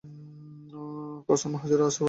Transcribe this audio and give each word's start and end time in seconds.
কসম 1.29 1.51
হাজরে 1.55 1.83
আসওয়াদের। 1.83 1.99